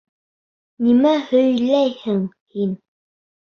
[0.87, 2.27] Нимә һөйләйһең
[2.59, 2.77] һин?!